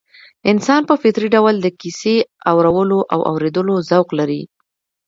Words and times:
انسان 0.51 0.81
په 0.89 0.95
فطري 1.01 1.27
ډول 1.35 1.55
د 1.61 1.67
کيسې 1.79 2.15
اورولو 2.51 2.99
او 3.13 3.19
اورېدلو 3.31 3.75
ذوق 3.89 4.09
لري 4.19 4.41